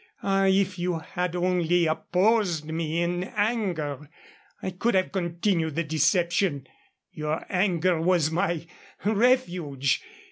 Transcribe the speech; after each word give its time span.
Ah, 0.23 0.47
if 0.47 0.79
you 0.79 0.97
had 0.97 1.35
only 1.35 1.85
opposed 1.85 2.65
me 2.65 3.03
in 3.03 3.23
anger, 3.35 4.09
I 4.59 4.71
could 4.71 4.95
have 4.95 5.11
continued 5.11 5.75
the 5.75 5.83
deception. 5.83 6.65
Your 7.11 7.45
anger 7.49 8.01
was 8.01 8.31
my 8.31 8.65
refuge. 9.05 10.01